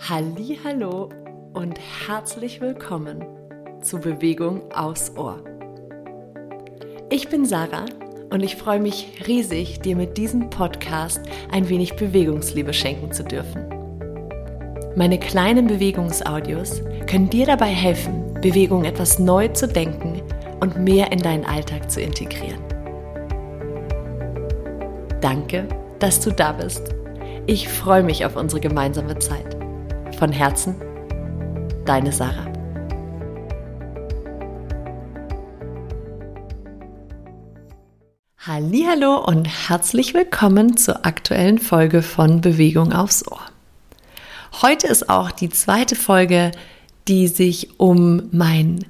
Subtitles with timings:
[0.00, 1.10] Hallo
[1.52, 3.26] und herzlich willkommen
[3.82, 5.42] zu Bewegung aus Ohr.
[7.10, 7.84] Ich bin Sarah
[8.30, 13.68] und ich freue mich riesig, dir mit diesem Podcast ein wenig Bewegungsliebe schenken zu dürfen.
[14.96, 20.22] Meine kleinen Bewegungsaudios können dir dabei helfen, Bewegung etwas neu zu denken
[20.60, 22.62] und mehr in deinen Alltag zu integrieren.
[25.20, 25.66] Danke,
[25.98, 26.94] dass du da bist.
[27.46, 29.57] Ich freue mich auf unsere gemeinsame Zeit.
[30.18, 30.74] Von Herzen,
[31.86, 32.52] deine Sarah.
[38.38, 43.42] Hallo und herzlich willkommen zur aktuellen Folge von Bewegung aufs Ohr.
[44.60, 46.50] Heute ist auch die zweite Folge,
[47.06, 48.86] die sich um mein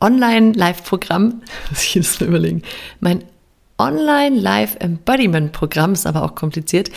[0.00, 1.40] Online-Live-Programm,
[1.70, 2.62] ich jetzt überlegen,
[2.98, 3.22] mein
[3.78, 6.90] Online-Live-Embodiment-Programm, ist aber auch kompliziert,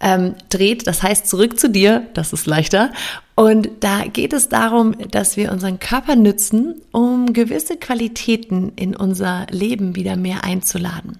[0.00, 0.86] ähm, dreht.
[0.86, 2.92] Das heißt, zurück zu dir, das ist leichter.
[3.34, 9.46] Und da geht es darum, dass wir unseren Körper nützen, um gewisse Qualitäten in unser
[9.50, 11.18] Leben wieder mehr einzuladen.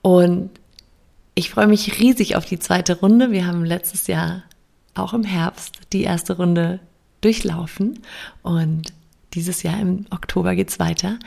[0.00, 0.50] Und
[1.34, 3.30] ich freue mich riesig auf die zweite Runde.
[3.30, 4.44] Wir haben letztes Jahr
[4.94, 6.80] auch im Herbst die erste Runde
[7.20, 8.00] durchlaufen
[8.42, 8.92] und
[9.34, 11.18] dieses Jahr im Oktober geht's weiter.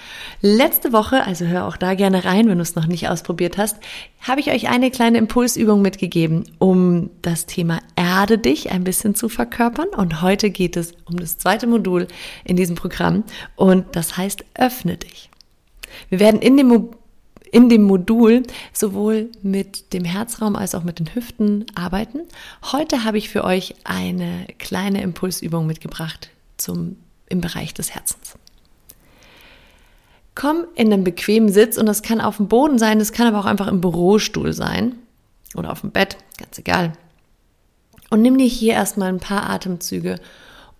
[0.41, 3.77] Letzte Woche, also hör auch da gerne rein, wenn du es noch nicht ausprobiert hast,
[4.21, 9.29] habe ich euch eine kleine Impulsübung mitgegeben, um das Thema Erde dich ein bisschen zu
[9.29, 9.89] verkörpern.
[9.89, 12.07] Und heute geht es um das zweite Modul
[12.43, 13.23] in diesem Programm
[13.55, 15.29] und das heißt Öffne dich.
[16.09, 16.89] Wir werden in dem
[17.49, 22.19] in dem Modul sowohl mit dem Herzraum als auch mit den Hüften arbeiten.
[22.71, 26.97] Heute habe ich für euch eine kleine Impulsübung mitgebracht zum
[27.29, 28.35] im Bereich des Herzens.
[30.35, 33.39] Komm in einen bequemen Sitz und das kann auf dem Boden sein, das kann aber
[33.39, 34.95] auch einfach im Bürostuhl sein
[35.55, 36.93] oder auf dem Bett, ganz egal.
[38.09, 40.19] Und nimm dir hier erstmal ein paar Atemzüge,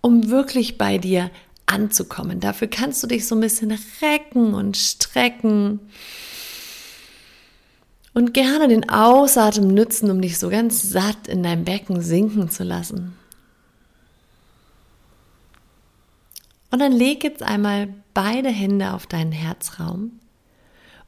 [0.00, 1.30] um wirklich bei dir
[1.66, 2.40] anzukommen.
[2.40, 5.80] Dafür kannst du dich so ein bisschen recken und strecken
[8.14, 12.64] und gerne den Ausatmen nützen, um dich so ganz satt in dein Becken sinken zu
[12.64, 13.16] lassen.
[16.70, 20.20] Und dann leg jetzt einmal beide Hände auf deinen Herzraum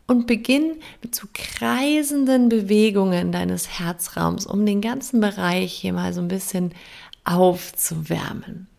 [0.07, 6.21] und beginn mit so kreisenden Bewegungen deines Herzraums, um den ganzen Bereich hier mal so
[6.21, 6.73] ein bisschen
[7.25, 8.70] aufzuwärmen.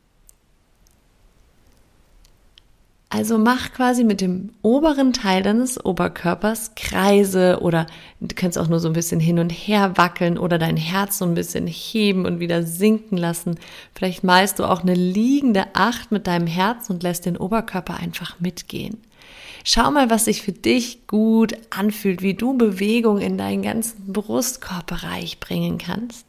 [3.13, 7.85] Also mach quasi mit dem oberen Teil deines Oberkörpers Kreise oder
[8.21, 11.25] du kannst auch nur so ein bisschen hin und her wackeln oder dein Herz so
[11.25, 13.59] ein bisschen heben und wieder sinken lassen.
[13.93, 18.39] Vielleicht malst du auch eine liegende Acht mit deinem Herz und lässt den Oberkörper einfach
[18.39, 18.97] mitgehen.
[19.65, 25.41] Schau mal, was sich für dich gut anfühlt, wie du Bewegung in deinen ganzen Brustkorbbereich
[25.41, 26.25] bringen kannst.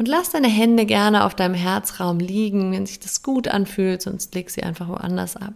[0.00, 4.34] Und lass deine Hände gerne auf deinem Herzraum liegen, wenn sich das gut anfühlt, sonst
[4.34, 5.52] leg sie einfach woanders ab.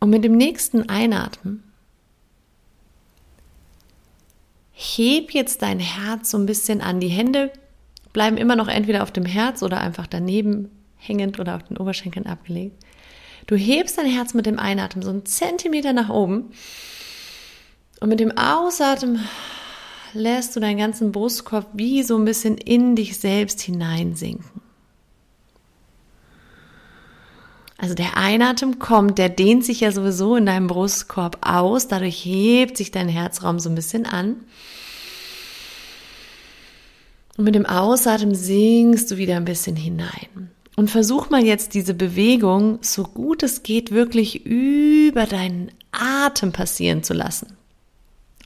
[0.00, 1.62] Und mit dem nächsten Einatmen
[4.72, 7.00] heb jetzt dein Herz so ein bisschen an.
[7.00, 7.52] Die Hände
[8.14, 12.24] bleiben immer noch entweder auf dem Herz oder einfach daneben hängend oder auf den Oberschenkeln
[12.24, 12.82] abgelegt.
[13.46, 16.50] Du hebst dein Herz mit dem Einatmen so einen Zentimeter nach oben
[18.00, 19.20] und mit dem Ausatmen
[20.12, 24.62] lässt du deinen ganzen Brustkorb wie so ein bisschen in dich selbst hineinsinken.
[27.78, 32.76] Also der Einatmen kommt, der dehnt sich ja sowieso in deinem Brustkorb aus, dadurch hebt
[32.76, 34.36] sich dein Herzraum so ein bisschen an.
[37.36, 40.50] Und mit dem Ausatmen sinkst du wieder ein bisschen hinein.
[40.76, 47.02] Und versuch mal jetzt diese Bewegung, so gut es geht, wirklich über deinen Atem passieren
[47.02, 47.56] zu lassen.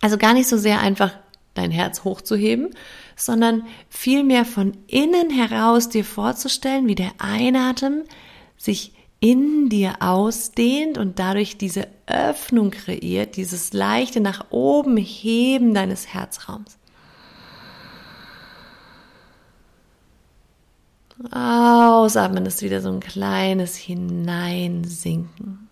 [0.01, 1.13] Also gar nicht so sehr einfach
[1.55, 2.71] dein Herz hochzuheben,
[3.17, 8.05] sondern vielmehr von innen heraus dir vorzustellen, wie der Einatmen
[8.57, 16.07] sich in dir ausdehnt und dadurch diese Öffnung kreiert, dieses leichte nach oben heben deines
[16.07, 16.79] Herzraums.
[22.01, 25.69] Ausatmen ist wieder so ein kleines Hineinsinken.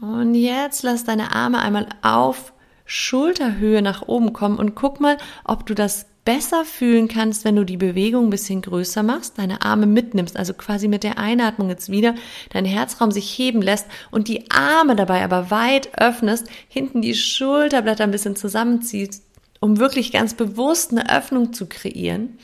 [0.00, 2.52] Und jetzt lass deine Arme einmal auf
[2.84, 7.64] Schulterhöhe nach oben kommen und guck mal, ob du das besser fühlen kannst, wenn du
[7.64, 11.90] die Bewegung ein bisschen größer machst, deine Arme mitnimmst, also quasi mit der Einatmung jetzt
[11.90, 12.14] wieder
[12.50, 18.04] dein Herzraum sich heben lässt und die Arme dabei aber weit öffnest, hinten die Schulterblätter
[18.04, 19.22] ein bisschen zusammenziehst,
[19.60, 22.38] um wirklich ganz bewusst eine Öffnung zu kreieren.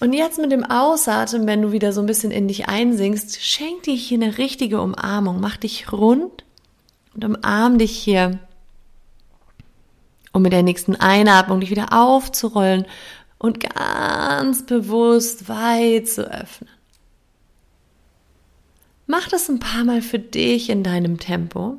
[0.00, 3.82] Und jetzt mit dem Ausatmen, wenn du wieder so ein bisschen in dich einsinkst, schenk
[3.82, 5.40] dir hier eine richtige Umarmung.
[5.40, 6.44] Mach dich rund
[7.14, 8.38] und umarm dich hier.
[10.32, 12.86] Um mit der nächsten Einatmung dich wieder aufzurollen
[13.38, 16.70] und ganz bewusst weit zu öffnen.
[19.06, 21.78] Mach das ein paar Mal für dich in deinem Tempo.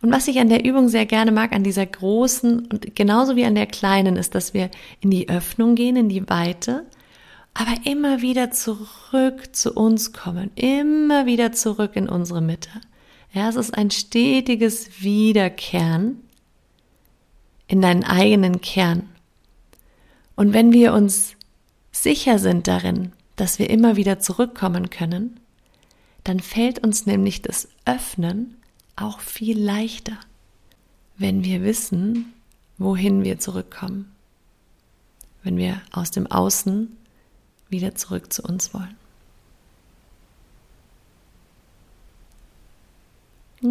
[0.00, 3.44] Und was ich an der Übung sehr gerne mag, an dieser großen und genauso wie
[3.46, 4.70] an der kleinen, ist, dass wir
[5.00, 6.84] in die Öffnung gehen, in die Weite,
[7.54, 12.68] aber immer wieder zurück zu uns kommen, immer wieder zurück in unsere Mitte.
[13.32, 16.23] Ja, es ist ein stetiges Wiederkehren
[17.74, 19.08] in deinen eigenen Kern.
[20.36, 21.34] Und wenn wir uns
[21.90, 25.40] sicher sind darin, dass wir immer wieder zurückkommen können,
[26.22, 28.56] dann fällt uns nämlich das Öffnen
[28.94, 30.16] auch viel leichter,
[31.16, 32.32] wenn wir wissen,
[32.78, 34.14] wohin wir zurückkommen,
[35.42, 36.96] wenn wir aus dem Außen
[37.70, 38.96] wieder zurück zu uns wollen.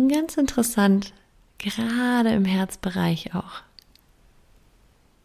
[0.10, 1.14] Ganz interessant,
[1.58, 3.62] gerade im Herzbereich auch,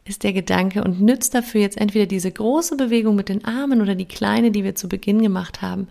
[0.08, 3.94] ist der Gedanke und nützt dafür jetzt entweder diese große Bewegung mit den Armen oder
[3.94, 5.88] die kleine, die wir zu Beginn gemacht haben,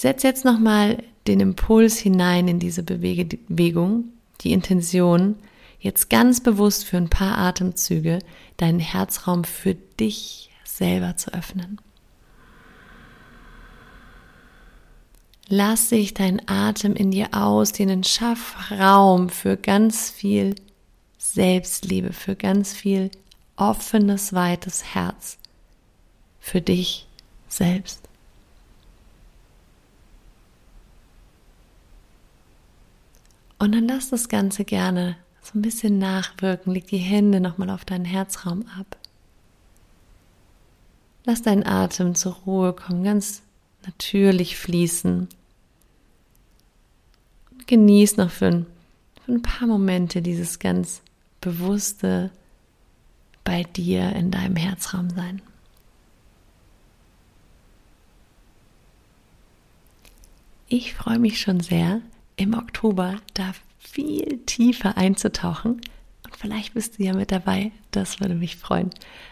[0.00, 4.04] Setz jetzt nochmal den Impuls hinein in diese Bewegung,
[4.40, 5.36] die Intention,
[5.78, 8.20] jetzt ganz bewusst für ein paar Atemzüge
[8.56, 11.82] deinen Herzraum für dich selber zu öffnen.
[15.48, 20.54] Lass sich dein Atem in dir ausdehnen, schaff Raum für ganz viel
[21.32, 23.10] Selbstliebe, für ganz viel
[23.56, 25.38] offenes, weites Herz,
[26.40, 27.06] für dich
[27.48, 28.08] selbst.
[33.58, 36.72] Und dann lass das Ganze gerne so ein bisschen nachwirken.
[36.72, 38.96] Leg die Hände nochmal auf deinen Herzraum ab.
[41.24, 43.42] Lass deinen Atem zur Ruhe kommen, ganz
[43.84, 45.28] natürlich fließen.
[47.50, 48.66] Und genieß noch für ein,
[49.24, 51.02] für ein paar Momente dieses ganz
[51.40, 52.30] bewusste
[53.44, 55.42] bei dir in deinem Herzraum sein.
[60.68, 62.00] Ich freue mich schon sehr,
[62.36, 65.80] im Oktober da viel tiefer einzutauchen.
[66.24, 67.72] Und vielleicht bist du ja mit dabei.
[67.90, 68.90] Das würde mich freuen.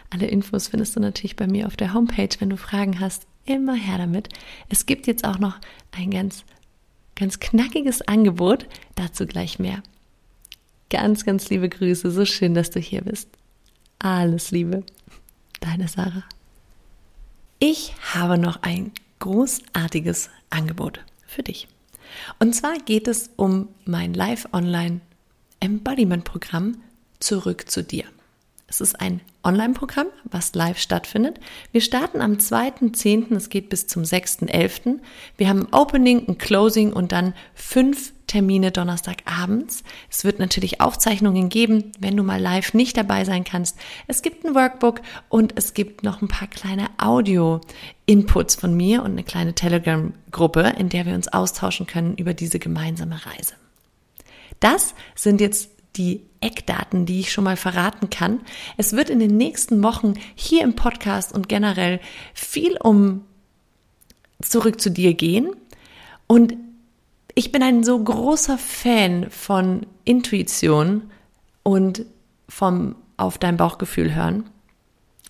[0.09, 2.29] Alle Infos findest du natürlich bei mir auf der Homepage.
[2.39, 4.27] Wenn du Fragen hast, immer her damit.
[4.67, 5.59] Es gibt jetzt auch noch
[5.91, 6.43] ein ganz,
[7.15, 8.67] ganz knackiges Angebot.
[8.95, 9.81] Dazu gleich mehr.
[10.89, 12.11] Ganz, ganz liebe Grüße.
[12.11, 13.29] So schön, dass du hier bist.
[13.99, 14.83] Alles Liebe.
[15.59, 16.23] Deine Sarah.
[17.59, 21.67] Ich habe noch ein großartiges Angebot für dich.
[22.39, 25.01] Und zwar geht es um mein Live-Online
[25.59, 26.77] Embodiment-Programm
[27.19, 28.05] Zurück zu dir.
[28.67, 31.39] Es ist ein Online-Programm, was live stattfindet.
[31.71, 34.99] Wir starten am 2.10., es geht bis zum 6.11.
[35.37, 39.83] Wir haben ein Opening, ein Closing und dann fünf Termine Donnerstagabends.
[40.09, 43.77] Es wird natürlich Aufzeichnungen geben, wenn du mal live nicht dabei sein kannst.
[44.05, 49.13] Es gibt ein Workbook und es gibt noch ein paar kleine Audio-Inputs von mir und
[49.13, 53.55] eine kleine Telegram-Gruppe, in der wir uns austauschen können über diese gemeinsame Reise.
[54.59, 58.41] Das sind jetzt die Eckdaten, die ich schon mal verraten kann.
[58.77, 61.99] Es wird in den nächsten Wochen hier im Podcast und generell
[62.33, 63.25] viel um
[64.41, 65.51] zurück zu dir gehen.
[66.27, 66.55] Und
[67.35, 71.11] ich bin ein so großer Fan von Intuition
[71.63, 72.05] und
[72.47, 74.49] vom auf dein Bauchgefühl hören,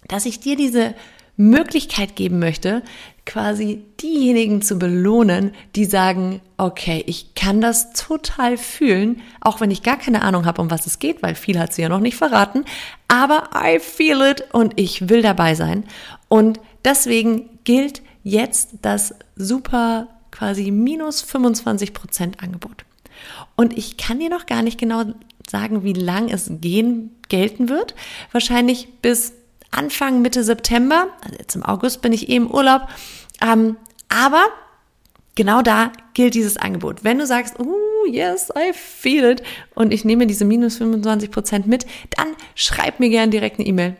[0.07, 0.93] dass ich dir diese
[1.39, 2.83] Möglichkeit geben möchte,
[3.25, 9.81] quasi diejenigen zu belohnen, die sagen, okay, ich kann das total fühlen, auch wenn ich
[9.81, 12.17] gar keine Ahnung habe, um was es geht, weil viel hat sie ja noch nicht
[12.17, 12.65] verraten,
[13.07, 15.85] aber I feel it und ich will dabei sein.
[16.27, 22.83] Und deswegen gilt jetzt das super quasi minus 25 Prozent Angebot.
[23.55, 25.03] Und ich kann dir noch gar nicht genau
[25.49, 27.95] sagen, wie lang es gehen, gelten wird.
[28.33, 29.33] Wahrscheinlich bis
[29.71, 32.87] Anfang, Mitte September, also jetzt im August bin ich eh im Urlaub,
[33.41, 33.77] ähm,
[34.09, 34.45] aber
[35.35, 37.03] genau da gilt dieses Angebot.
[37.03, 39.43] Wenn du sagst, oh yes, I feel it
[39.75, 41.85] und ich nehme diese minus 25 Prozent mit,
[42.17, 43.95] dann schreib mir gerne direkt eine E-Mail.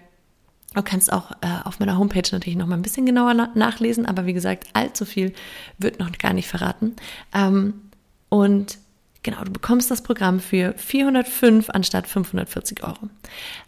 [0.76, 4.06] Du kannst auch äh, auf meiner Homepage natürlich noch mal ein bisschen genauer na nachlesen,
[4.06, 5.34] aber wie gesagt, allzu viel
[5.78, 6.96] wird noch gar nicht verraten.
[7.34, 7.82] Ähm,
[8.30, 8.78] und
[9.24, 13.10] genau, du bekommst das Programm für 405 anstatt 540 Euro.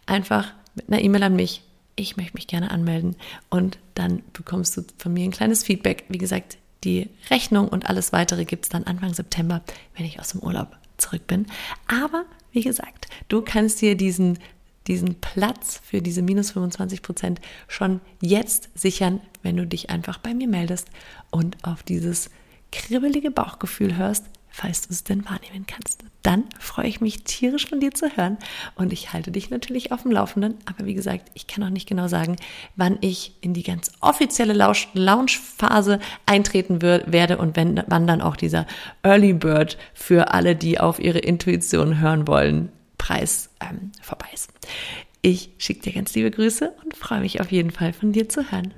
[0.06, 1.64] Einfach mit einer E-Mail an mich
[2.02, 3.16] ich möchte mich gerne anmelden
[3.50, 6.06] und dann bekommst du von mir ein kleines Feedback.
[6.10, 9.62] Wie gesagt, die Rechnung und alles weitere gibt es dann Anfang September,
[9.96, 11.46] wenn ich aus dem Urlaub zurück bin.
[11.88, 14.40] Aber wie gesagt, du kannst dir diesen
[14.88, 20.34] diesen Platz für diese minus 25 Prozent schon jetzt sichern, wenn du dich einfach bei
[20.34, 20.90] mir meldest
[21.30, 22.30] und auf dieses
[22.72, 26.04] kribbelige Bauchgefühl hörst, falls du es denn wahrnehmen kannst.
[26.22, 28.38] Dann freue ich mich tierisch von dir zu hören
[28.76, 30.56] und ich halte dich natürlich auf dem Laufenden.
[30.66, 32.36] Aber wie gesagt, ich kann auch nicht genau sagen,
[32.76, 38.68] wann ich in die ganz offizielle Launch-Phase eintreten werde und wenn, wann dann auch dieser
[39.02, 44.52] Early Bird für alle, die auf ihre Intuition hören wollen, Preis ähm, vorbei ist.
[45.24, 48.52] Ich schicke dir ganz liebe Grüße und freue mich auf jeden Fall von dir zu
[48.52, 48.74] hören.